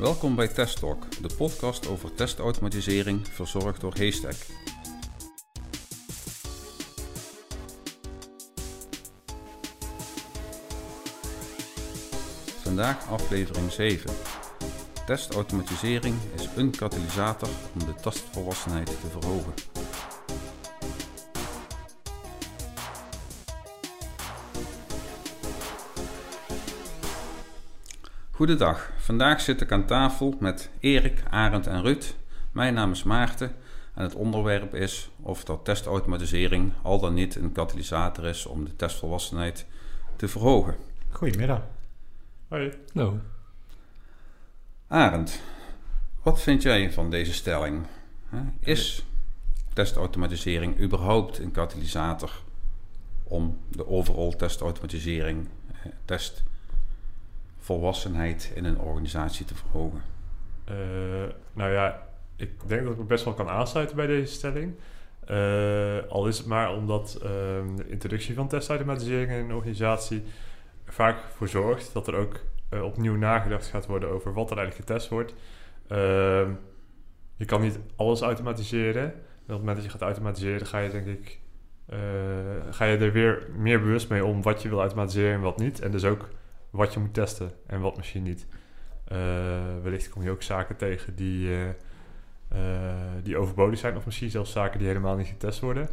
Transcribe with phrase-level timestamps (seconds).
[0.00, 4.34] Welkom bij Test Talk, de podcast over testautomatisering verzorgd door Haystack.
[12.62, 14.10] Vandaag aflevering 7.
[15.06, 19.79] Testautomatisering is een katalysator om de testvolwassenheid te verhogen.
[28.40, 32.14] Goedendag, vandaag zit ik aan tafel met Erik, Arend en Ruud.
[32.52, 33.54] Mijn naam is Maarten
[33.94, 38.76] en het onderwerp is of dat testautomatisering al dan niet een katalysator is om de
[38.76, 39.66] testvolwassenheid
[40.16, 40.76] te verhogen.
[41.10, 41.62] Goedemiddag.
[42.48, 42.72] Hoi.
[42.94, 43.18] Hallo.
[44.86, 45.40] Arend,
[46.22, 47.86] wat vind jij van deze stelling?
[48.60, 49.04] Is
[49.72, 52.42] testautomatisering überhaupt een katalysator
[53.22, 55.92] om de overall testautomatisering, eh,
[57.60, 60.02] testvolwassenheid in een organisatie te verhogen?
[60.70, 60.74] Uh,
[61.52, 64.74] nou ja, ik denk dat ik me best wel kan aansluiten bij deze stelling.
[65.30, 67.22] Uh, al is het maar omdat uh,
[67.76, 70.22] de introductie van testautomatisering in een organisatie
[70.86, 74.88] vaak voor zorgt dat er ook uh, opnieuw nagedacht gaat worden over wat er eigenlijk
[74.88, 75.34] getest wordt.
[75.88, 76.50] Ehm,
[77.36, 79.02] je kan niet alles automatiseren.
[79.02, 81.38] En op het moment dat je gaat automatiseren, ga je denk ik
[82.70, 85.80] ga je er weer meer bewust mee om wat je wil automatiseren en wat niet.
[85.80, 86.28] En dus ook
[86.70, 88.46] wat je moet testen en wat misschien niet.
[89.12, 89.18] Uh,
[89.82, 91.48] wellicht kom je ook zaken tegen die,
[93.22, 95.88] die overbodig zijn, of misschien zelfs zaken die helemaal niet getest worden.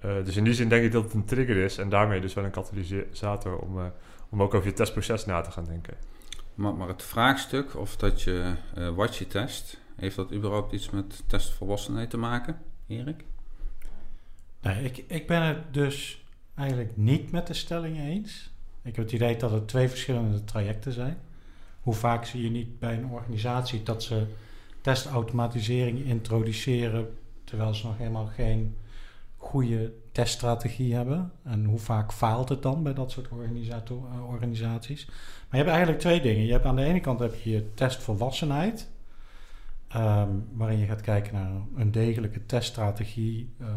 [0.00, 2.44] dus in die zin denk ik dat het een trigger is en daarmee dus wel
[2.44, 3.92] een katalysator om
[4.28, 5.96] om ook over je testproces na te gaan denken.
[6.54, 10.90] Maar, maar het vraagstuk of dat je uh, wat je test, heeft dat überhaupt iets
[10.90, 13.24] met testvolwassenheid te maken, Erik?
[14.60, 16.24] Nee, ik, ik ben het dus
[16.54, 18.52] eigenlijk niet met de stelling eens.
[18.88, 21.18] Ik heb het idee dat het twee verschillende trajecten zijn.
[21.80, 24.26] Hoe vaak zie je niet bij een organisatie dat ze
[24.80, 28.76] testautomatisering introduceren terwijl ze nog helemaal geen
[29.36, 31.32] goede teststrategie hebben?
[31.44, 35.06] En hoe vaak faalt het dan bij dat soort uh, organisaties?
[35.06, 36.44] Maar je hebt eigenlijk twee dingen.
[36.44, 38.88] Je hebt aan de ene kant heb je je testvolwassenheid,
[39.96, 43.54] um, waarin je gaat kijken naar een degelijke teststrategie.
[43.60, 43.68] Uh,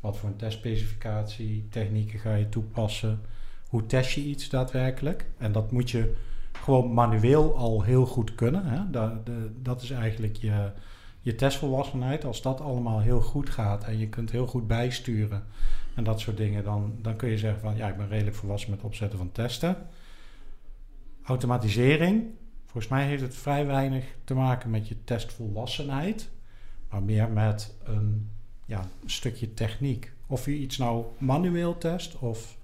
[0.00, 3.20] wat voor een testspecificatie, technieken ga je toepassen?
[3.72, 5.26] Hoe test je iets daadwerkelijk?
[5.38, 6.14] En dat moet je
[6.52, 8.64] gewoon manueel al heel goed kunnen.
[8.64, 8.90] Hè?
[8.90, 10.70] Dat, de, dat is eigenlijk je,
[11.20, 15.44] je testvolwassenheid, als dat allemaal heel goed gaat en je kunt heel goed bijsturen
[15.94, 18.70] en dat soort dingen, dan, dan kun je zeggen van ja, ik ben redelijk volwassen
[18.70, 19.76] met opzetten van testen.
[21.22, 22.24] Automatisering,
[22.64, 26.30] volgens mij heeft het vrij weinig te maken met je testvolwassenheid,
[26.90, 28.28] maar meer met een,
[28.66, 30.12] ja, een stukje techniek.
[30.26, 32.60] Of je iets nou manueel test of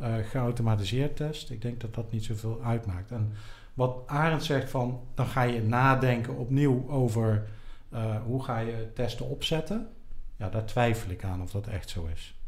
[0.00, 3.10] uh, geautomatiseerd test, ik denk dat dat niet zoveel uitmaakt.
[3.10, 3.32] En
[3.74, 7.46] wat Arend zegt van, dan ga je nadenken opnieuw over
[7.92, 9.88] uh, hoe ga je testen opzetten?
[10.36, 12.38] Ja, daar twijfel ik aan of dat echt zo is.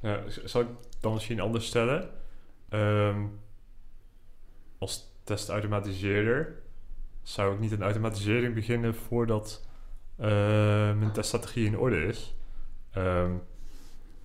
[0.00, 0.68] Ja, zal ik
[1.00, 2.08] dan misschien anders stellen?
[2.68, 3.40] Um,
[4.78, 6.62] als testautomatiseerder
[7.22, 9.66] zou ik niet een automatisering beginnen voordat
[10.20, 10.26] uh,
[10.96, 12.34] mijn teststrategie in orde is.
[12.96, 13.42] Um,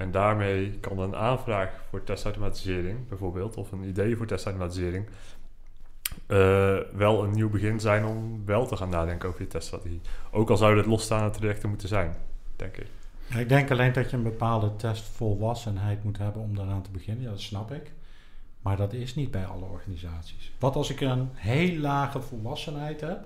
[0.01, 5.05] en daarmee kan een aanvraag voor testautomatisering bijvoorbeeld, of een idee voor testautomatisering,
[6.27, 10.01] uh, wel een nieuw begin zijn om wel te gaan nadenken over je teststrategie.
[10.31, 12.15] Ook al zouden het losstaande trajecten moeten zijn,
[12.55, 12.87] denk ik.
[13.37, 17.23] Ik denk alleen dat je een bepaalde testvolwassenheid moet hebben om daaraan te beginnen.
[17.23, 17.91] Ja, dat snap ik.
[18.61, 20.51] Maar dat is niet bij alle organisaties.
[20.59, 23.25] Wat als ik een heel lage volwassenheid heb,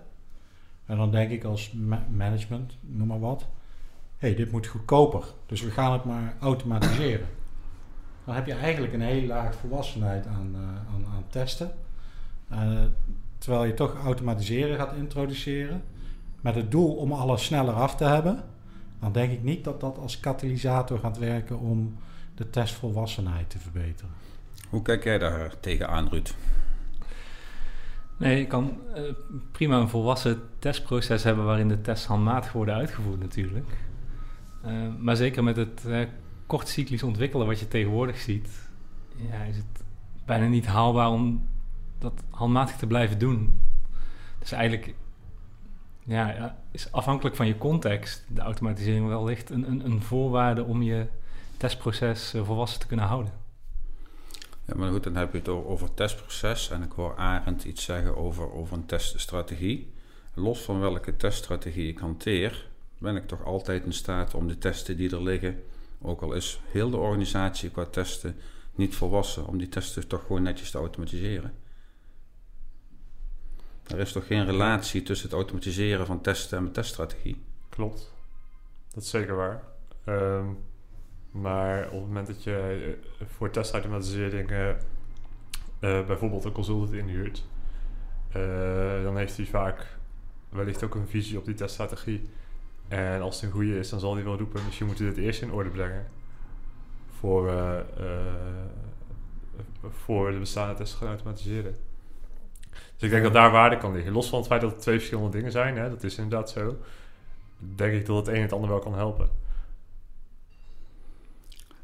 [0.86, 3.48] en dan denk ik als ma management, noem maar wat,
[4.18, 7.28] hé, hey, dit moet goedkoper, dus we gaan het maar automatiseren.
[8.26, 11.72] Dan heb je eigenlijk een heel laag volwassenheid aan, uh, aan, aan testen.
[12.52, 12.82] Uh,
[13.38, 15.84] terwijl je toch automatiseren gaat introduceren
[16.42, 18.44] met het doel om alles sneller af te hebben,
[19.00, 21.98] dan denk ik niet dat dat als katalysator gaat werken om
[22.36, 24.12] de testvolwassenheid te verbeteren.
[24.70, 26.36] Hoe kijk jij daar tegenaan, Ruud?
[28.18, 29.02] Nee, je kan uh,
[29.52, 33.68] prima een volwassen testproces hebben waarin de tests handmatig worden uitgevoerd natuurlijk.
[34.66, 35.82] Uh, maar zeker met het
[36.48, 38.50] kortcyclisch ontwikkelen wat je tegenwoordig ziet,
[39.16, 39.84] ja, is het
[40.26, 41.48] bijna niet haalbaar om
[42.00, 43.62] dat handmatig te blijven doen.
[44.40, 44.96] Dus eigenlijk
[46.04, 51.08] ja, is afhankelijk van je context de automatisering wellicht een, een, een voorwaarde om je
[51.58, 53.34] testproces uh, volwassen te kunnen houden.
[54.66, 58.18] Ja, maar goed, dan heb je het over testproces en ik hoor Arend iets zeggen
[58.18, 59.94] over, over een teststrategie.
[60.34, 62.68] Los van welke teststrategie ik hanteer,
[62.98, 65.64] ben ik toch altijd in staat om de testen die er liggen,
[66.02, 68.36] ook al is heel de organisatie qua testen
[68.76, 71.54] niet volwassen, om die testen toch gewoon netjes te automatiseren.
[73.88, 77.42] Er is toch geen relatie tussen het automatiseren van testen en mijn teststrategie?
[77.70, 78.14] Klopt.
[78.94, 79.64] Dat is zeker waar.
[80.04, 80.48] Ehm,
[81.32, 84.76] maar op het moment dat je eh, voor testautomatisering eh,
[85.80, 87.44] bijvoorbeeld een consultant inhuurt,
[88.32, 89.98] eh, dan heeft hij vaak
[90.50, 92.30] wellicht ook een visie op die teststrategie.
[92.88, 95.24] En als het een goede is, dan zal hij wel roepen: misschien moeten we dit
[95.24, 96.08] eerst in orde brengen.
[97.20, 97.86] Voor, eh, eh,
[99.90, 101.76] voor de bestaande tests gaan automatiseren.
[102.70, 104.14] Dus ik denk dat daar waarde kan liggen.
[104.14, 106.78] Los van het feit dat het twee verschillende dingen zijn, hè, dat is inderdaad zo.
[107.58, 109.30] Denk ik dat het een het ander wel kan helpen.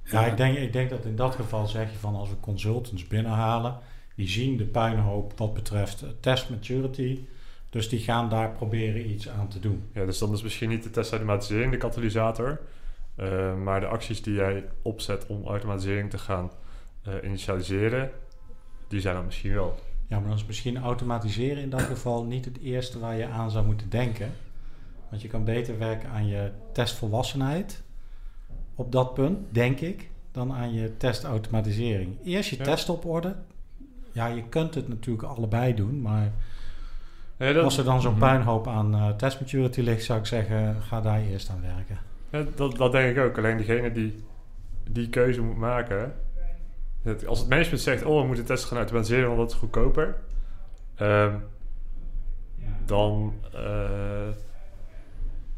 [0.04, 3.08] Ja, ik denk, ik denk dat in dat geval zeg je van als we consultants
[3.08, 3.78] binnenhalen,
[4.16, 7.20] die zien de puinhoop wat betreft test maturity.
[7.72, 9.84] Dus die gaan daar proberen iets aan te doen.
[9.94, 12.60] Ja, dus dan is misschien niet de testautomatisering de katalysator.
[13.16, 16.52] eh, maar de acties die jij opzet om automatisering te gaan
[17.04, 18.12] eh, initialiseren,
[18.88, 19.80] die zijn dan misschien wel.
[20.08, 23.52] Ja, maar dan is misschien automatiseren in dat geval niet het eerste waar je aan
[23.52, 24.32] zou moeten denken.
[25.10, 27.84] Want je kan beter werken aan je testvolwassenheid
[28.76, 32.16] op dat punt, denk ik, dan aan je testautomatisering.
[32.24, 32.64] Eerst je Ja.
[32.64, 33.36] test op orde.
[34.12, 36.32] Ja, je kunt het natuurlijk allebei doen, maar
[37.48, 38.20] Ja, dat, als er dan zo'n Mhm.
[38.22, 41.98] puinhoop aan eh test maturity ligt, zou ik zeggen, ga daar eerst aan werken.
[42.30, 43.38] ja, dat, dat denk ik ook.
[43.38, 44.24] Alleen degene die
[44.90, 46.14] die keuze moet maken.
[47.04, 50.16] dat als het management zegt: Oh, we moeten testen gaan automatiseren, want dat is goedkoper.
[50.96, 51.36] ehm,
[52.86, 53.34] dan.
[53.54, 54.28] eh,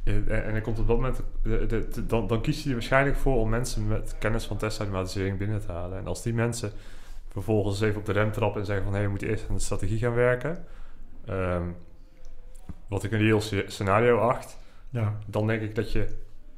[0.03, 1.21] en, dan komt op dat moment.
[1.43, 4.57] de- de- de- dan, dan kiest hij er waarschijnlijk voor om mensen met kennis van
[4.57, 5.97] testautomatisering binnen te halen.
[5.97, 6.71] En als die mensen
[7.31, 9.61] vervolgens even op de rem trappen en zeggen: van hé, we moeten eerst aan de
[9.61, 10.65] strategie gaan werken.
[11.25, 11.67] Ehm,
[12.89, 14.57] wat ik een sce- scenario acht
[14.89, 16.07] Ja, dan denk ik dat je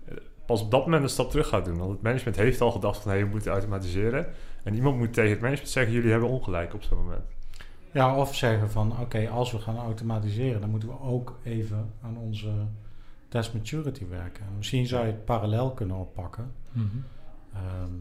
[0.05, 0.15] eh,
[0.45, 1.77] pas op dat moment een stap terug gaat doen.
[1.77, 3.11] Want het management heeft al gedacht van...
[3.11, 4.27] hé, we moeten automatiseren.
[4.63, 5.93] En iemand moet tegen het management zeggen...
[5.93, 7.23] jullie hebben ongelijk op zo'n moment.
[7.91, 12.17] ja of zeggen van oké, als we gaan automatiseren, dan moeten we ook even aan
[12.17, 12.51] onze
[13.29, 14.45] test maturity werken.
[14.57, 16.53] Misschien zou je het parallel kunnen oppakken.
[16.71, 16.85] Mhm.
[17.53, 17.91] Ehm,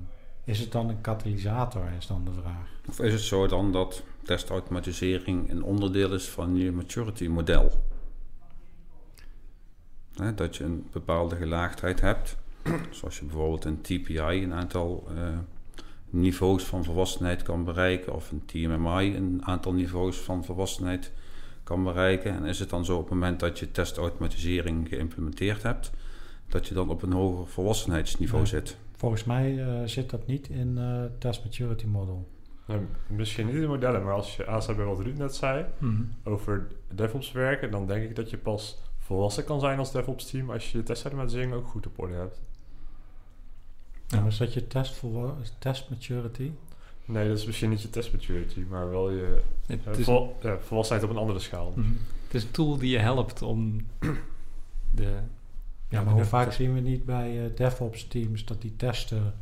[0.45, 2.69] is het dan een katalysator, is dan de vraag.
[2.89, 7.73] Of is het zo dan dat testautomatisering een onderdeel is van je maturity model?
[10.35, 12.37] Dat je een bepaalde gelaagdheid hebt,
[12.91, 15.39] zoals je bijvoorbeeld een TPI een aantal eh,
[16.11, 21.13] niveaus van volwassenheid kan bereiken, of een TMMI een aantal niveaus van volwassenheid
[21.65, 22.35] kan bereiken.
[22.35, 25.91] En is het dan zo op het moment dat je testautomatisering geïmplementeerd hebt,
[26.49, 28.77] dat je dan op een hoger volwassenheidsniveau zit?
[28.97, 32.29] Volgens mij eh, zit dat niet in eh test maturity model.
[32.67, 35.65] Nou, misschien niet in modellen, maar als je aansluit bij wat Ruud net zei...
[35.79, 36.03] Mhm.
[36.25, 37.71] over DevOps werken...
[37.71, 40.51] dan denk ik dat je pas volwassen kan zijn als DevOps team...
[40.51, 42.41] als je de testautomatisering ook goed op orde hebt.
[44.07, 44.19] Ja.
[44.19, 45.03] Maar is dat je test,
[45.59, 46.51] test maturity?
[47.05, 48.65] Nee, dat is misschien niet je test maturity...
[48.69, 51.73] maar wel je Het, eh, is, vol- ja, volwassenheid op een andere schaal.
[51.77, 51.89] Mhm.
[52.25, 53.87] het is een tool die je helpt om
[54.95, 55.19] de...
[55.95, 59.35] Ja, maar hoe vaak zien we niet bij eh, DevOps teams dat die testen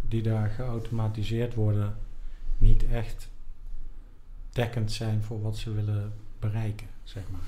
[0.00, 1.96] die daar geautomatiseerd worden
[2.58, 3.28] niet echt
[4.50, 7.40] dekkend zijn voor wat ze willen bereiken, zeg maar.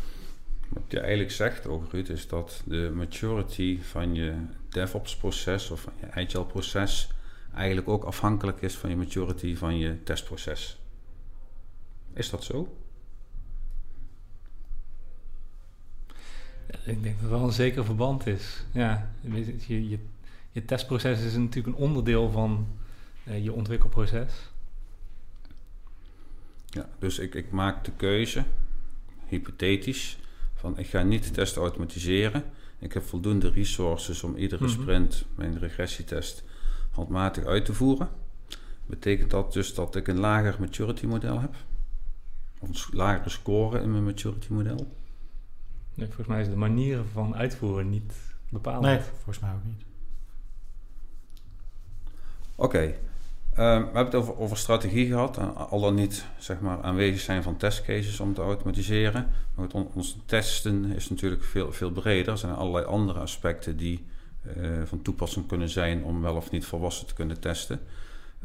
[0.69, 4.35] Wat je eigenlijk zegt ook, Ruud, is dat de maturity van je
[4.69, 7.09] DevOps-proces of van je Agile-proces
[7.55, 10.79] eigenlijk ook afhankelijk is van je maturity van je testproces.
[12.13, 12.77] Is dat zo?
[16.85, 18.65] Ik denk dat er wel een zeker verband is.
[18.73, 19.99] Ja, je, je,
[20.53, 22.67] je, testproces is natuurlijk een onderdeel van
[23.25, 24.33] eh, je ontwikkelproces.
[26.67, 28.45] Ja, dus ik, ik maak de keuze,
[29.27, 30.19] hypothetisch,
[30.55, 32.45] van ik ga niet testen automatiseren.
[32.79, 34.73] Ik heb voldoende resources om iedere Mhm.
[34.73, 36.45] sprint mijn regressietest
[36.91, 38.09] handmatig uit te voeren.
[38.87, 41.55] Betekent dat dus dat ik een lager maturity model heb?
[42.59, 44.93] Of een lagere score in mijn maturity model?
[45.95, 48.13] Nee, volgens mij is de manier van uitvoeren niet
[48.49, 48.83] bepaald.
[48.83, 49.83] Nee, volgens mij ook niet.
[52.55, 52.95] Oké,
[53.55, 55.39] Ehm, we hebben het over, over strategie gehad.
[55.39, 59.31] en al dan niet zeg maar, aanwezig zijn van testcases om te automatiseren.
[59.55, 62.33] Maar on- ons testen is natuurlijk veel, veel breder.
[62.33, 64.05] Er zijn allerlei andere aspecten die
[64.57, 67.81] eh, van toepassing kunnen zijn om wel of niet volwassen te kunnen testen.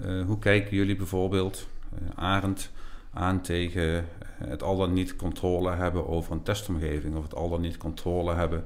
[0.02, 2.72] Eh, hoe kijken jullie bijvoorbeeld, eh Arend,
[3.14, 4.06] aan tegen
[4.44, 8.34] het al dan niet controle hebben over een testomgeving of het al dan niet controle
[8.34, 8.66] hebben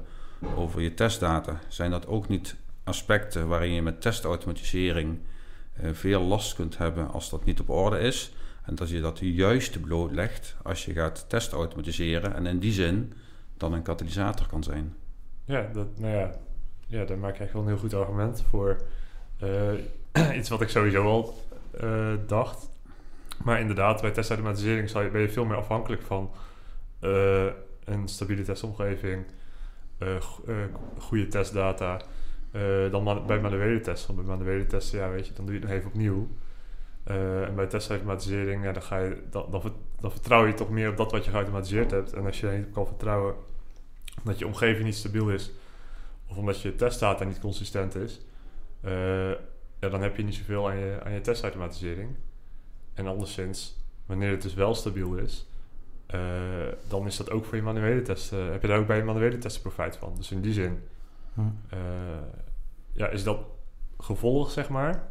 [0.56, 1.58] over je testdata?
[1.68, 5.18] Zijn dat ook niet aspecten waarin je met testautomatisering
[5.72, 8.34] eh, veel last kunt hebben als dat niet op orde is.
[8.64, 13.12] En dat je dat juist blootlegt als je gaat testautomatiseren en in die zin
[13.56, 14.94] dan een katalysator kan zijn.
[15.44, 16.30] Ja, dat, nou ja,
[16.86, 18.82] ja, daar maak ik echt wel een heel goed argument voor.
[19.38, 21.34] eh, iets wat ik sowieso al
[21.80, 22.68] eh, dacht.
[23.42, 26.30] Maar inderdaad, bij testautomatisering ben je veel meer afhankelijk van
[27.00, 27.46] eh,
[27.84, 29.24] een stabiele testomgeving,
[29.98, 30.22] eh, eh,
[30.98, 32.00] goede testdata,
[32.90, 34.14] dan bij manuele testen.
[34.14, 36.28] Want bij manuele testen, ja, weet je, dan doe je het nog even opnieuw.
[37.04, 39.22] En bij testautomatisering, ja, dan, ga je,
[40.00, 42.12] vertrouw je toch meer op dat wat je geautomatiseerd hebt.
[42.12, 43.34] En als je er niet op kan vertrouwen
[44.22, 45.52] dat je omgeving niet stabiel is,
[46.28, 48.20] of omdat je testdata niet consistent is,
[49.80, 52.16] ja, dan heb je niet zoveel aan je, aan je testautomatisering.
[52.94, 55.46] En anderszins, wanneer het dus wel stabiel is,
[56.06, 56.20] eh,
[56.88, 58.52] dan is dat ook voor je manuele testen.
[58.52, 60.14] Heb je daar ook bij je manuele testen profijt van.
[60.16, 60.82] Dus in die zin
[61.34, 61.40] Hm.
[61.68, 61.78] eh,
[62.92, 63.38] ja, is dat
[63.98, 65.02] gevolg, zeg maar,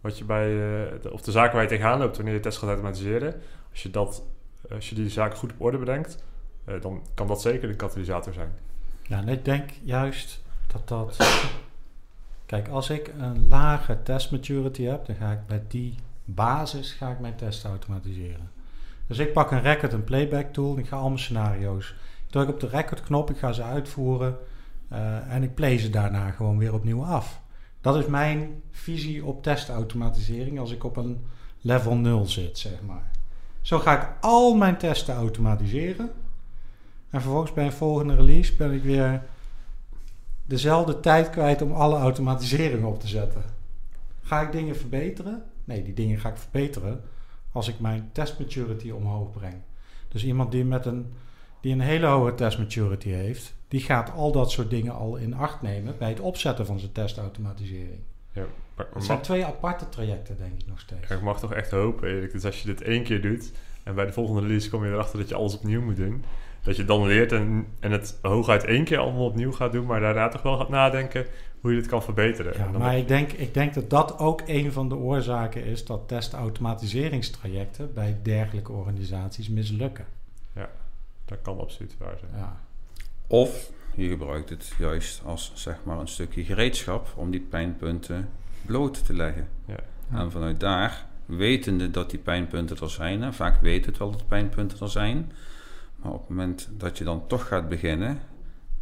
[0.00, 2.58] wat je bij, eh, de, of de zaken waar je tegenaan loopt wanneer je test
[2.58, 3.34] gaat automatiseren.
[3.70, 4.22] Als je, dat,
[4.70, 6.24] als je die zaken goed op orde brengt,
[6.64, 8.52] eh, dan kan dat zeker een katalysator zijn.
[9.02, 11.16] Ja, en ik denk juist dat dat...
[12.46, 15.94] Kijk, als ik een lage test maturity heb, dan ga ik bij die
[16.34, 18.50] basis ga ik mijn test automatiseren.
[19.06, 21.94] Dus ik pak een record en playback tool, ik ga al mijn scenario's.
[22.26, 24.36] Ik druk op de record knop, ik ga ze uitvoeren
[24.88, 27.40] eh, en ik play ze daarna gewoon weer opnieuw af.
[27.80, 31.26] Dat is mijn visie op testautomatisering als ik op een
[31.60, 33.10] level 0 zit, zeg maar.
[33.60, 36.10] Zo ga ik al mijn testen automatiseren.
[37.10, 39.22] En vervolgens bij een volgende release ben ik weer
[40.46, 43.42] dezelfde tijd kwijt om alle automatiseringen op te zetten.
[44.22, 45.42] Ga ik dingen verbeteren?
[45.64, 47.00] Nee, die dingen ga ik verbeteren
[47.52, 49.62] als ik mijn test maturity omhoog breng.
[50.08, 51.12] Dus iemand die met een,
[51.60, 55.34] die een hele hoge test maturity heeft, die gaat al dat soort dingen al in
[55.34, 58.00] acht nemen bij het opzetten van zijn testautomatisering.
[58.76, 61.10] Maar, Het zijn twee aparte trajecten, denk ik nog steeds.
[61.10, 63.52] ik mag toch echt hopen, Erik, dat als je dit één keer doet
[63.82, 66.24] en bij de volgende release kom je erachter dat je alles opnieuw moet doen,
[66.62, 70.00] dat je dan leert en, en het hooguit één keer allemaal opnieuw gaat doen, maar
[70.00, 71.26] daarna toch wel gaat nadenken
[71.62, 72.52] hoe je dit kan verbeteren.
[72.58, 75.84] Ja, En maar ik denk, ik denk dat dat ook een van de oorzaken is
[75.84, 80.04] dat testautomatiseringstrajecten bij dergelijke organisaties mislukken.
[80.54, 80.66] je-
[81.24, 82.30] dat kan absoluut waar zijn.
[82.36, 82.60] Ja.
[83.26, 88.28] Of je gebruikt het juist als zeg maar een stukje gereedschap om die pijnpunten
[88.66, 89.48] bloot te leggen.
[89.66, 89.76] Ja.
[90.12, 94.28] En vanuit daar, wetende dat die pijnpunten er zijn, hè, vaak weet het wel dat
[94.28, 95.32] pijnpunten er zijn,
[95.96, 98.18] maar op het moment dat je dan toch gaat beginnen,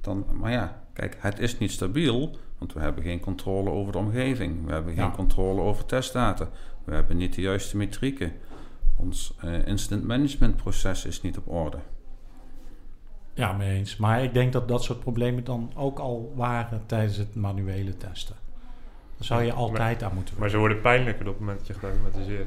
[0.00, 3.98] dan, maar ja, kijk, het is niet stabiel, want we hebben geen controle over de
[3.98, 5.10] omgeving, we hebben geen Ja.
[5.10, 6.48] controle over testdata,
[6.84, 8.32] we hebben niet de juiste metrieken,
[8.96, 11.78] ons eh, incident management proces is niet op orde.
[13.34, 13.96] Ja, mee eens.
[13.96, 18.34] Maar ik denk dat dat soort problemen dan ook al waren tijdens het manuele testen.
[19.16, 21.72] Daar zou je altijd aan moeten Maar ze worden pijnlijker op het moment dat je
[21.72, 22.46] gaat automatiseren.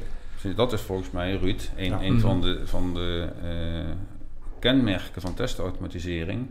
[0.56, 2.02] Dat is volgens mij, Ruud, een, Ja.
[2.02, 2.22] een Mhm.
[2.22, 3.96] van de, van de eh,
[4.60, 6.48] kenmerken van testautomatisering.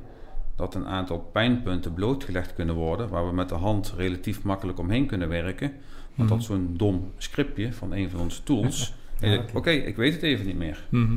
[0.57, 5.07] Dat een aantal pijnpunten blootgelegd kunnen worden, waar we met de hand relatief makkelijk omheen
[5.07, 5.73] kunnen werken.
[6.15, 6.39] Want Mhm.
[6.39, 8.95] dat zo'n dom scriptje van een van onze tools.
[9.21, 10.87] Ja, Oké, ik weet het even niet meer.
[10.91, 11.17] Mhm.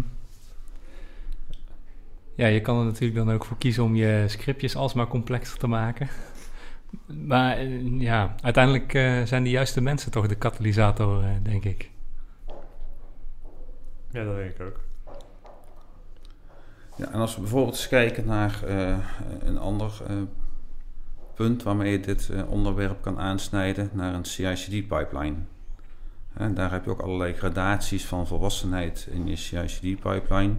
[2.35, 5.67] Ja, je kan er natuurlijk dan ook voor kiezen om je scriptjes alsmaar complexer te
[5.67, 6.07] maken.
[7.27, 11.89] Maar eh, ja, uiteindelijk eh, zijn de juiste mensen toch de katalysator, eh, denk ik.
[14.11, 14.79] Ja, dat denk ik ook.
[16.97, 18.97] Ja, en als we bijvoorbeeld eens kijken naar eh,
[19.39, 20.15] een ander eh,
[21.33, 25.35] punt waarmee je dit eh, onderwerp kan aansnijden, naar een CI/CD-pipeline.
[26.53, 30.53] daar heb je ook allerlei gradaties van volwassenheid in je CI/CD-pipeline.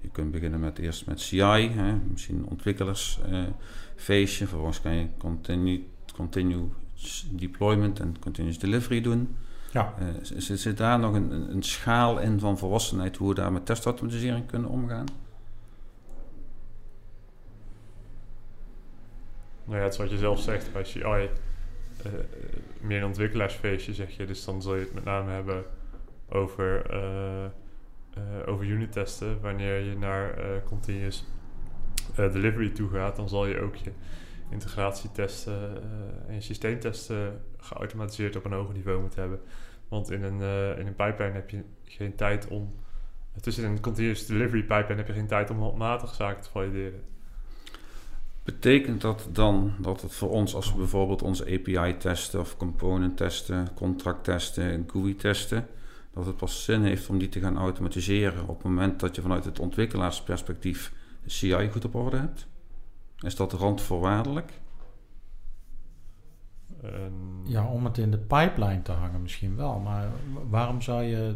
[0.00, 4.46] Je kunt beginnen met eerst met CI, hè, misschien een ontwikkelaarsfeestje.
[4.46, 9.36] vervolgens kan je continue, continuous deployment en continuous delivery doen.
[9.72, 9.94] Ja.
[10.22, 13.66] Zit, zit daar nog een, een, een schaal in van volwassenheid hoe we daar met
[13.66, 15.06] testautomatisering kunnen omgaan?
[19.70, 21.00] Nou ja, het is wat je zelf zegt bij CI.
[21.00, 22.12] eh,
[22.80, 24.26] meer een ontwikkelaarsfeestje zeg je.
[24.26, 25.64] Dus dan zul je het met name hebben
[26.28, 29.40] over, eh eh over unit testen.
[29.40, 31.24] Wanneer je naar eh, continuous
[32.16, 33.90] eh, delivery toe gaat, dan zal je ook je
[34.50, 39.40] integratietesten eh, en je systeemtesten geautomatiseerd op een hoger niveau moeten hebben.
[39.88, 42.74] Want in een, eh, in een pipeline heb je geen tijd om.
[43.40, 47.04] Tussen een continuous delivery pipeline heb je geen tijd om handmatig zaken te valideren.
[48.50, 53.16] Betekent dat dan dat het voor ons, als we bijvoorbeeld onze API testen of component
[53.16, 55.66] testen, contract testen, GUI testen,
[56.12, 59.22] dat het pas zin heeft om die te gaan automatiseren op het moment dat je
[59.22, 60.92] vanuit het ontwikkelaarsperspectief
[61.24, 62.46] de CI goed op orde hebt?
[63.20, 64.52] Is dat randvoorwaardelijk?
[67.44, 69.78] Ja, om het in de pipeline te hangen misschien wel.
[69.78, 70.08] Maar
[70.48, 71.34] waarom zou je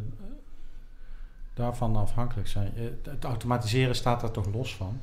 [1.54, 2.72] daarvan afhankelijk zijn?
[2.76, 5.00] Eh, Het automatiseren staat daar toch los van?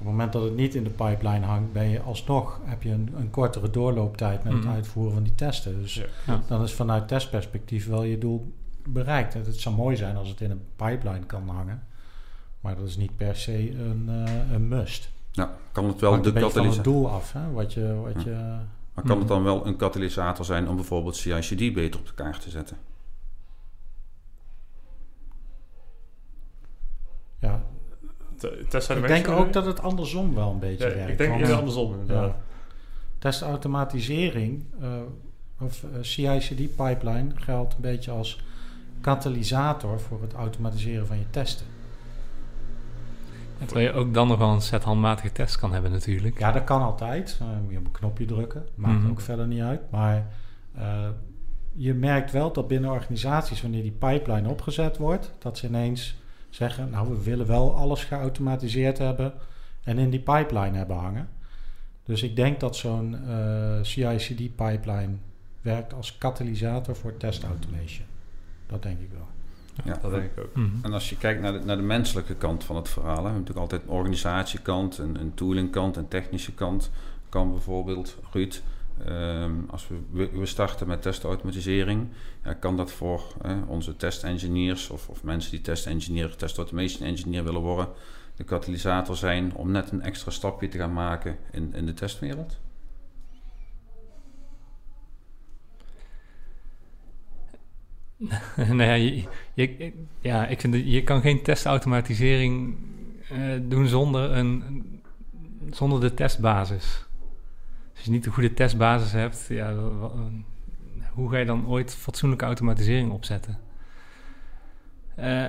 [0.00, 2.90] Op het moment dat het niet in de pipeline hangt, ben je alsnog, heb je
[2.90, 4.66] een, een kortere doorlooptijd met Mhm.
[4.66, 5.80] het uitvoeren van die testen.
[5.82, 6.04] Dus Ja.
[6.26, 6.40] Ja.
[6.46, 8.52] dan is vanuit testperspectief wel je doel
[8.88, 9.34] bereikt.
[9.34, 11.86] Het zou mooi zijn als het in een pipeline kan hangen.
[12.60, 15.10] Maar dat is niet per se een, eh, een must.
[15.32, 16.82] Ja, kan het wel de van het katalysator...
[16.92, 17.52] doel af, hè?
[17.52, 18.30] Wat je, wat Ja.
[18.30, 18.36] je,
[18.94, 19.34] Maar kan het Mhm.
[19.34, 22.76] dan wel een katalysator zijn om bijvoorbeeld CICD beter op de kaart te zetten?
[27.38, 27.62] ja,
[28.68, 31.10] Test ik denk ook dat het andersom wel een beetje Ja, werkt.
[31.10, 32.26] ik denk eerder andersom inderdaad.
[32.28, 32.36] Ja.
[33.18, 34.88] Testautomatisering eh,
[35.60, 38.40] of eh, CI/CD pipeline geldt een beetje als
[39.00, 41.66] katalysator voor het automatiseren van je testen.
[43.58, 46.38] En terwijl je ook dan nog wel een set handmatige tests kan hebben natuurlijk.
[46.38, 47.36] Ja, dat kan altijd.
[47.40, 48.66] Eh, moet je op een knopje drukken.
[48.74, 49.10] Maakt Mhm.
[49.10, 49.80] ook verder niet uit.
[49.90, 50.26] Maar
[50.74, 51.08] eh,
[51.72, 56.18] je merkt wel dat binnen organisaties, wanneer die pipeline opgezet wordt, dat ze ineens
[56.50, 59.32] zeggen: Nou, we willen wel alles geautomatiseerd hebben
[59.82, 61.28] en in die pipeline hebben hangen.
[62.04, 65.14] Dus ik denk dat zo'n eh CI/CD pipeline
[65.60, 68.06] werkt als katalysator voor test automation.
[68.66, 69.28] Dat denk ik wel.
[69.84, 70.54] Ja, Dat denk ik ook.
[70.54, 70.68] Mhm.
[70.82, 73.28] En als je kijkt naar de, naar de menselijke kant van het verhaal, hè, we
[73.28, 76.90] hebben natuurlijk altijd een organisatiekant, een, een toolingkant, een technische kant.
[77.28, 78.60] Kan bijvoorbeeld, Ruud,
[79.06, 82.08] ehm, als we, we, starten met testautomatisering,
[82.60, 83.22] kan dat voor
[83.66, 87.88] onze testengineers of, of mensen die testengineer, test automation engineer willen worden,
[88.36, 92.58] de katalysator zijn om net een extra stapje te gaan maken in, in de testwereld?
[98.56, 102.76] nou ja, je, je- ja, ik vind je kan geen testautomatisering
[103.30, 105.02] eh, doen zonder, een-
[105.70, 107.04] zonder de testbasis.
[108.00, 109.74] Als je niet de goede testbasis hebt, ja,
[111.12, 113.58] hoe ga je dan ooit fatsoenlijke automatisering opzetten?
[115.14, 115.44] Eh,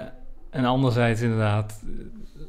[0.49, 2.43] en anderzijds inderdaad, eh,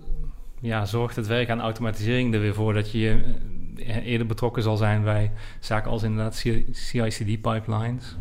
[0.61, 3.35] ja, zorgt het werk aan automatisering er weer voor dat je
[3.77, 6.37] eh, eerder betrokken zal zijn bij zaken als inderdaad
[6.71, 8.17] CI/CD pipelines.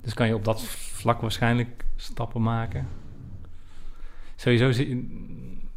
[0.00, 2.86] Dus kan je op dat vlak waarschijnlijk stappen maken.
[4.36, 5.08] Sowieso zi-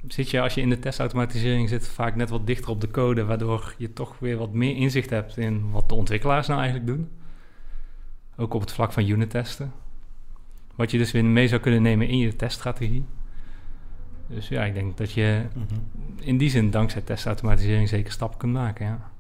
[0.08, 3.26] zit je als je in de testautomatisering zit vaak net wat dichter op de code,
[3.26, 7.10] waardoor je toch weer wat meer inzicht hebt in wat de ontwikkelaars nou eigenlijk doen.
[8.36, 9.74] Ook op het vlak van unit testen.
[10.76, 13.06] Wat je dus weer mee zou kunnen nemen in je teststrategie.
[14.28, 15.46] Dus ja, ik denk dat je
[16.20, 18.86] in die zin dankzij testautomatisering zeker stappen kunt maken.
[18.86, 19.12] Ja.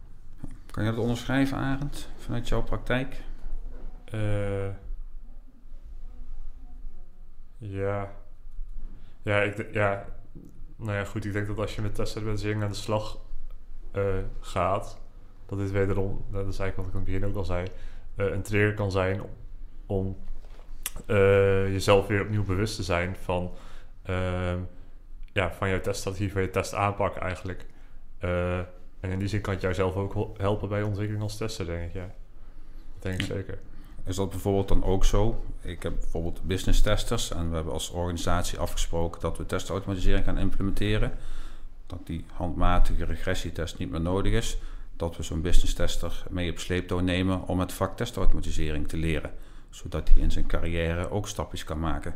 [0.72, 3.22] Kan je dat onderschrijven, Arend, vanuit jouw praktijk?
[4.06, 4.68] Eh,
[7.58, 8.12] ja.
[9.22, 10.06] Ja, ik, ja.
[10.78, 11.26] Nou ja, goed.
[11.26, 13.20] Ik denk dat als je met testautomatisering aan de slag
[13.92, 14.04] eh,
[14.40, 15.00] gaat,
[15.46, 17.68] dat dit wederom, dat is eigenlijk wat ik aan het begin ook al zei,
[18.16, 19.22] eh, een trigger kan zijn
[19.86, 20.18] om
[21.06, 23.52] eh, jezelf weer opnieuw bewust te zijn van,
[24.04, 24.60] ehm,
[25.34, 27.66] ja, van jouw teststrategie, van je testaanpak eigenlijk.
[29.00, 31.66] En in die zin kan het jou zelf ook hel- helpen bij ontwikkeling als tester,
[31.66, 31.94] denk ik.
[31.94, 32.14] Ja.
[32.94, 33.60] Dat denk ik zeker.
[34.08, 35.44] Is dat bijvoorbeeld dan ook zo?
[35.62, 40.38] Ik heb bijvoorbeeld business testers en we hebben als organisatie afgesproken dat we testautomatisering gaan
[40.38, 41.18] implementeren.
[41.86, 44.58] Dat die handmatige regressietest niet meer nodig is.
[44.96, 49.32] Dat we zo'n business tester mee op sleeptouw nemen om het vak testautomatisering te leren.
[49.70, 52.16] Zodat hij in zijn carrière ook stapjes kan maken.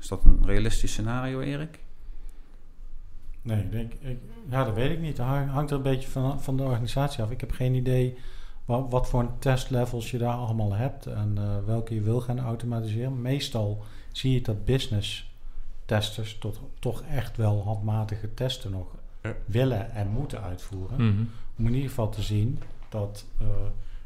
[0.00, 1.78] Is dat een realistisch scenario, Erik?
[3.42, 4.18] Nee, ik denk, ik,
[4.50, 5.16] ja, dat weet ik niet.
[5.16, 7.30] Dat hang- hangt er een beetje van, van de organisatie af.
[7.30, 8.18] Ik heb geen idee
[8.68, 13.22] wat, wat voor testlevels je daar allemaal hebt en eh, welke je wil gaan automatiseren.
[13.22, 15.30] Meestal zie je dat business
[15.84, 18.86] testers tot, toch echt wel handmatige testen nog
[19.22, 19.34] Ja.
[19.46, 20.96] willen en moeten uitvoeren.
[21.06, 21.22] Mhm.
[21.58, 23.46] Om in ieder geval te zien dat eh,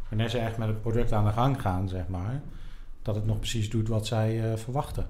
[0.08, 2.40] wanneer ze echt met het product aan de gang gaan, zeg maar,
[3.02, 5.06] dat het nog precies doet wat zij eh, verwachten.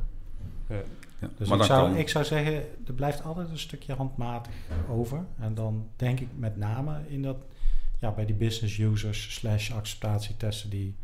[0.66, 0.76] Ja.
[1.20, 2.54] Ja, Dus ik zou, kan- ik zou zeggen,
[2.86, 4.52] er blijft altijd een stukje handmatig
[4.90, 5.24] over.
[5.38, 7.36] En dan denk ik met name in dat,
[8.02, 10.94] ja, bij die business users slash acceptatietesten die,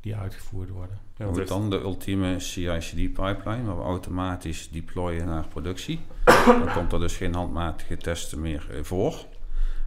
[0.00, 0.98] die uitgevoerd worden.
[1.16, 6.00] Ja, het- dan de ultieme CI/CD pipeline, waar we automatisch deployen naar productie.
[6.46, 9.24] dan komt er dus geen handmatige testen meer eh, voor.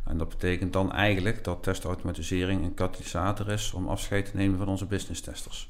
[0.06, 4.68] En dat betekent dan eigenlijk dat testautomatisering een katalysator is om afscheid te nemen van
[4.68, 5.70] onze business testers.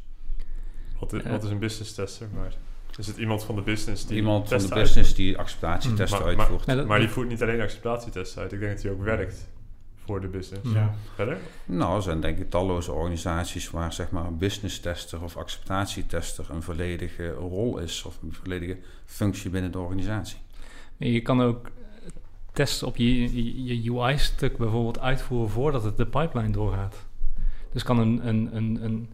[0.99, 1.29] Wat, i- Ja.
[1.29, 2.27] wat is een business tester?
[2.35, 2.53] Maar
[2.97, 6.47] is het iemand van de business die Iemand van de business die acceptatietesten Hmm, maar-
[6.47, 6.87] uitvoert.
[6.87, 8.51] Maar die voert niet alleen acceptatietesten uit.
[8.51, 9.47] Ik denk dat hij ook werkt
[10.09, 10.71] voor de business.
[10.71, 10.93] Ja.
[11.15, 11.37] Verder?
[11.65, 16.45] Nou, er zijn denk ik talloze organisaties waar zeg maar een business tester of acceptatietester
[16.49, 20.37] een volledige rol is of een volledige functie binnen de organisatie.
[20.97, 21.69] Je kan ook
[22.53, 26.95] tests op je, je, je UI-stuk bijvoorbeeld uitvoeren voordat het de pipeline doorgaat.
[27.71, 29.09] Dus kan een, een, een, een,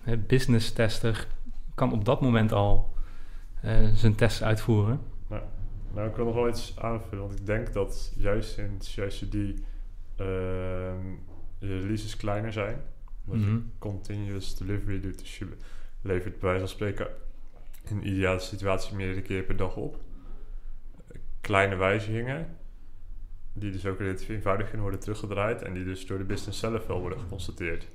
[0.00, 1.26] hè, business tester
[1.74, 2.92] kan op dat moment al
[3.60, 5.00] eh, zijn tests uitvoeren.
[5.94, 7.26] Nou, ik wil nog wel iets aanvullen.
[7.26, 9.54] Want ik denk dat juist in CICD ehm
[11.58, 12.80] je releases kleiner zijn.
[13.26, 13.54] Omdat Mhm.
[13.54, 15.18] je continuous delivery doet.
[15.18, 15.46] Dus je
[16.02, 17.06] levert bij wijze van spreken
[17.88, 19.98] in een ideale situatie meerdere keer per dag op.
[21.40, 22.56] kleine wijzigingen,
[23.52, 26.86] die dus ook relatief eenvoudig kunnen worden teruggedraaid en die dus door de business zelf
[26.86, 27.86] wel worden geconstateerd.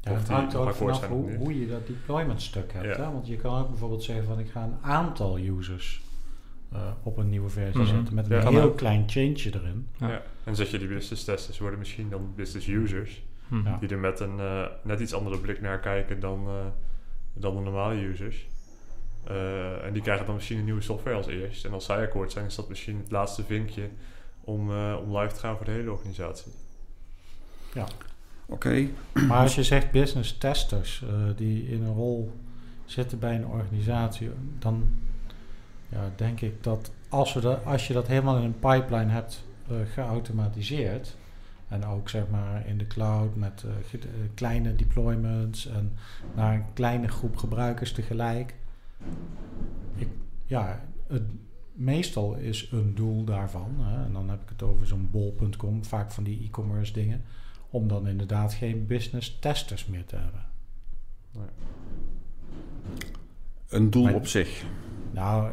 [0.00, 2.96] Ja, het hangt er ook vanaf hoe, hoe je dat deployment stuk hebt.
[2.96, 3.04] Ja.
[3.04, 3.12] Hè?
[3.12, 6.02] Want je kan ook bijvoorbeeld zeggen van ik ga een aantal users
[6.76, 7.94] eh, op een nieuwe versie Mhm.
[7.94, 9.88] zetten met Ja, een heel klein change erin.
[9.96, 10.08] Ja.
[10.08, 10.22] Ja.
[10.44, 13.64] En zet je die business testers worden misschien dan business users, Hm.
[13.64, 13.76] Ja.
[13.80, 16.52] die er met een eh, net iets andere blik naar kijken dan, eh,
[17.34, 18.46] dan de normale users.
[19.24, 21.64] Eh, en die krijgen dan misschien een nieuwe software als eerst.
[21.64, 23.88] En als zij akkoord zijn, is dat misschien het laatste vinkje
[24.40, 26.52] om, eh, om live te gaan voor de hele organisatie.
[28.48, 28.86] Oké,
[29.28, 32.32] Maar als je zegt business testers eh, die in een rol
[32.84, 34.88] zitten bij een organisatie, dan
[35.88, 39.44] ja, denk ik dat als, we dat als je dat helemaal in een pipeline hebt
[39.68, 41.16] eh, geautomatiseerd,
[41.68, 45.92] en ook zeg maar in de cloud met eh, eh, kleine deployments en
[46.34, 48.54] naar een kleine groep gebruikers tegelijk.
[49.94, 50.08] Ik,
[50.44, 51.22] ja, het,
[51.72, 56.10] meestal is een doel daarvan, hè, en dan heb ik het over zo'n bol.com, vaak
[56.10, 57.22] van die e-commerce dingen,
[57.70, 60.44] om dan inderdaad geen business testers meer te hebben.
[63.68, 64.64] een doel Maar- op zich.
[65.10, 65.52] Nou,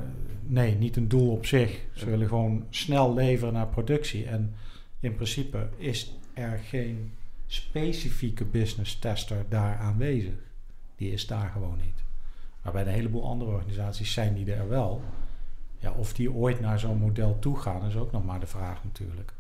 [0.54, 1.80] nee, niet een doel op zich.
[1.94, 4.26] Ze willen gewoon snel leveren naar productie.
[4.26, 4.54] En
[5.00, 7.14] in principe is er geen
[7.48, 10.34] specifieke business tester daar aanwezig.
[10.96, 12.04] Die is daar gewoon niet.
[12.62, 15.02] Maar bij een heleboel andere organisaties zijn die er wel.
[15.78, 18.84] Ja, of die ooit naar zo'n model toe gaan, is ook nog maar de vraag
[18.84, 19.34] natuurlijk.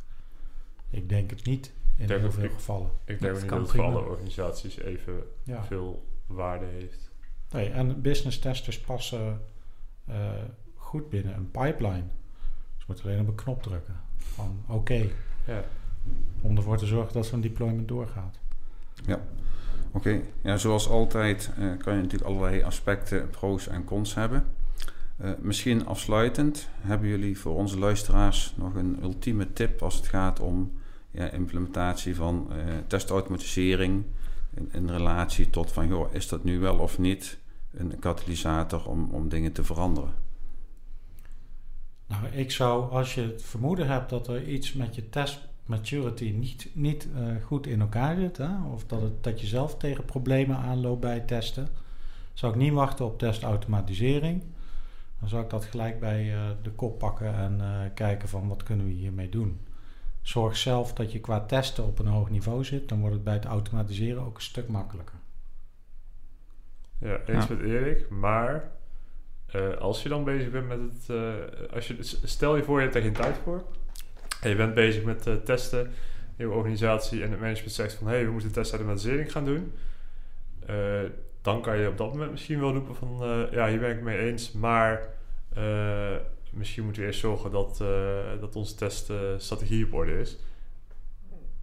[0.89, 2.52] Ik denk het niet in denk heel veel niet.
[2.52, 2.89] gevallen.
[3.06, 5.63] Ik Dat denk ook niet dat alle organisaties even Ja.
[5.63, 7.12] veel waarde heeft.
[7.52, 9.41] Nee, en business testers passen
[10.06, 10.32] eh,
[10.93, 12.03] goed binnen een pipeline.
[12.77, 13.95] Ze moeten alleen op een knop drukken.
[14.17, 15.06] Van oké,
[15.45, 15.63] Ja.
[16.41, 18.39] om ervoor te zorgen dat zo'n deployment doorgaat.
[19.91, 24.45] Oké, ja, zoals altijd eh, kan je natuurlijk allerlei aspecten, pro's en cons hebben.
[25.17, 30.39] Eh, misschien afsluitend, hebben jullie voor onze luisteraars nog een ultieme tip als het gaat
[30.39, 30.71] om
[31.12, 34.03] ja, implementatie van eh, testautomatisering
[34.53, 37.38] in, in relatie tot van, joh, is dat nu wel of niet
[37.71, 40.22] een katalysator om, om dingen te veranderen?
[42.07, 46.31] Nou, ik zou, als je het vermoeden hebt dat er iets met je test maturity
[46.37, 50.05] niet, niet eh, goed in elkaar zit, hè, of dat, het, dat je zelf tegen
[50.05, 51.67] problemen aanloopt bij het testen,
[52.33, 54.43] zou ik niet wachten op testautomatisering.
[55.19, 58.63] Dan zou ik dat gelijk bij eh, de kop pakken en eh, kijken van wat
[58.63, 59.59] kunnen we hiermee doen.
[60.21, 63.33] Zorg zelf dat je qua testen op een hoog niveau zit, dan wordt het bij
[63.33, 65.15] het automatiseren ook een stuk makkelijker.
[66.97, 67.53] Ja, eens Ja.
[67.53, 68.09] met Erik.
[68.09, 68.71] Maar
[69.53, 71.09] eh, als je dan bezig bent met het...
[71.09, 73.63] eh, als je, stel je voor, je hebt er geen tijd voor.
[74.41, 75.85] En je bent bezig met eh, testen
[76.35, 77.23] in je organisatie.
[77.23, 78.07] En het management zegt van...
[78.07, 79.73] Hé, hey, we moeten testautomatisering gaan doen.
[81.41, 83.47] Dan kan je op dat moment misschien wel roepen van...
[83.51, 84.51] ja, hier ben ik het mee eens.
[84.51, 85.09] Maar
[86.51, 87.77] misschien moeten we eerst zorgen dat,
[88.39, 90.37] dat onze teststrategie op orde is.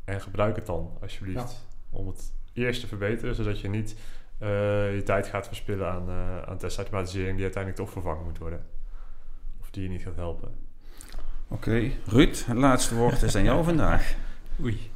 [0.04, 1.66] En gebruik het dan, alsjeblieft.
[1.90, 3.96] Om het eerst te verbeteren, zodat je niet
[4.40, 8.60] je tijd gaat verspillen aan, eh aan testautomatisering die uiteindelijk toch vervangen moet worden.
[9.60, 10.48] Of die je niet gaat helpen.
[11.48, 14.14] Oké, Ruud, het laatste woord is aan jou vandaag.
[14.62, 14.90] Oei.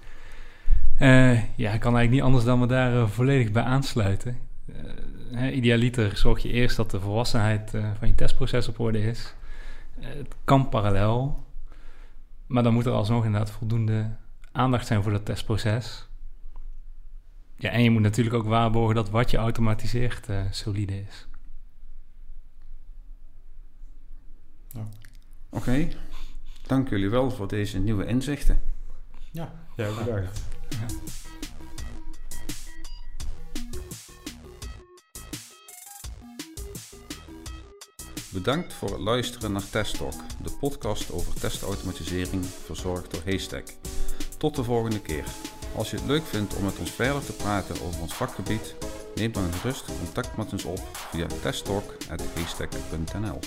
[0.99, 4.39] Eh, ja, ik kan eigenlijk niet anders dan me daar eh, volledig bij aansluiten.
[4.67, 4.75] Eh,
[5.31, 9.35] hè, idealiter zorg je eerst dat de volwassenheid eh, van je testproces op orde is.
[10.01, 11.45] Eh, het kan parallel,
[12.47, 14.11] maar dan moet er alsnog inderdaad voldoende
[14.53, 16.09] aandacht zijn voor dat testproces.
[17.65, 21.27] Ja, en je moet natuurlijk ook waarborgen dat wat je automatiseert eh, solide is.
[25.49, 25.89] Oké,
[26.67, 28.61] dank jullie wel voor deze nieuwe inzichten.
[29.31, 30.43] Ja, Ja, bedankt.
[38.33, 43.67] Bedankt voor het luisteren naar Test Talk, de podcast over testautomatisering verzorgd door Haystack.
[44.39, 45.25] Tot de volgende keer.
[45.75, 48.75] Als je het leuk vindt om met ons verder te praten over ons vakgebied,
[49.15, 53.39] neem dan gerust contact met ons op via testtalk.haystack.nl.